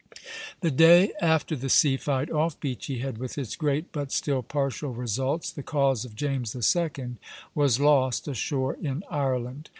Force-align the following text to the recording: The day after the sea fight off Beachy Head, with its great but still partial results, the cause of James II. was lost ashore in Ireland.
The 0.61 0.71
day 0.71 1.13
after 1.21 1.55
the 1.55 1.69
sea 1.69 1.95
fight 1.95 2.31
off 2.31 2.59
Beachy 2.59 2.97
Head, 3.01 3.19
with 3.19 3.37
its 3.37 3.55
great 3.55 3.91
but 3.91 4.11
still 4.11 4.41
partial 4.41 4.95
results, 4.95 5.51
the 5.51 5.61
cause 5.61 6.05
of 6.05 6.15
James 6.15 6.55
II. 6.75 7.17
was 7.53 7.79
lost 7.79 8.27
ashore 8.27 8.77
in 8.81 9.03
Ireland. 9.11 9.69